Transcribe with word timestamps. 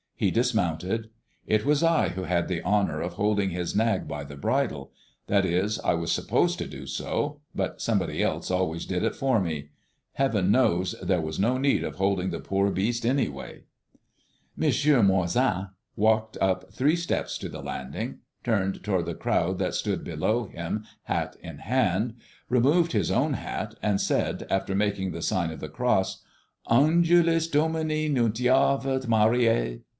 He 0.15 0.29
dismounted. 0.29 1.09
It 1.47 1.65
was 1.65 1.81
I 1.81 2.09
who 2.09 2.23
had 2.23 2.47
the 2.47 2.61
honor 2.61 3.01
of 3.01 3.13
holding 3.13 3.51
his 3.51 3.75
nag 3.75 4.07
by 4.07 4.23
the 4.23 4.35
bridle; 4.35 4.91
that 5.25 5.45
is, 5.45 5.79
I 5.79 5.95
was 5.95 6.11
supposed 6.11 6.59
to 6.59 6.67
do 6.67 6.85
so, 6.85 7.41
but 7.55 7.81
somebody 7.81 8.21
else 8.21 8.51
always 8.51 8.85
did 8.85 9.03
it 9.03 9.15
for 9.15 9.39
me. 9.39 9.69
Heaven 10.13 10.51
knows 10.51 10.93
there 11.01 11.21
was 11.21 11.39
no 11.39 11.57
need 11.57 11.83
of 11.83 11.95
holding 11.95 12.29
the 12.29 12.39
poor 12.39 12.69
beast 12.69 13.03
anyway. 13.03 13.63
M. 14.61 14.65
Moizan 15.07 15.69
walked 15.95 16.37
up 16.39 16.71
three 16.71 16.95
steps 16.95 17.35
to 17.39 17.49
the 17.49 17.61
landing, 17.63 18.19
turned 18.43 18.83
toward 18.83 19.07
the 19.07 19.15
crowd 19.15 19.57
that 19.59 19.73
stood 19.75 20.03
below 20.03 20.45
him, 20.45 20.83
hat 21.03 21.35
in 21.41 21.59
hand, 21.59 22.13
removed 22.47 22.91
his 22.91 23.09
own 23.09 23.33
hat, 23.33 23.73
and 23.81 23.99
said, 24.01 24.45
after 24.51 24.75
making 24.75 25.11
the 25.11 25.21
sign 25.21 25.49
of 25.49 25.59
the 25.59 25.69
cross, 25.69 26.23
"Angelus 26.69 27.47
Domini 27.47 28.07
nuntiavit 28.07 29.07
Mariæ." 29.07 29.81